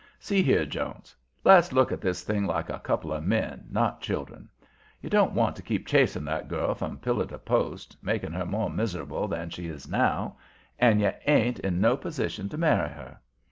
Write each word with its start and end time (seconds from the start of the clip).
See 0.17 0.41
here, 0.41 0.65
Jones; 0.65 1.15
let's 1.43 1.71
look 1.73 1.91
at 1.91 2.01
this 2.01 2.23
thing 2.23 2.47
like 2.47 2.71
a 2.71 2.79
couple 2.79 3.13
of 3.13 3.23
men, 3.23 3.67
not 3.69 4.01
children. 4.01 4.49
You 4.99 5.11
don't 5.11 5.33
want 5.33 5.55
to 5.57 5.61
keep 5.61 5.85
chasing 5.85 6.25
that 6.25 6.47
girl 6.47 6.73
from 6.73 6.97
pillar 6.97 7.27
to 7.27 7.37
post, 7.37 7.95
making 8.01 8.31
her 8.31 8.47
more 8.47 8.71
miserable 8.71 9.27
than 9.27 9.51
she 9.51 9.67
is 9.67 9.87
now. 9.87 10.37
And 10.79 10.99
you 11.01 11.11
ain't 11.27 11.59
in 11.59 11.79
no 11.81 11.95
position 11.97 12.49
to 12.49 12.57
marry 12.57 12.89
her. 12.89 13.19